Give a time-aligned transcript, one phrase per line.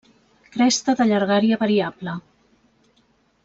[0.55, 2.19] Cresta de llargària variable.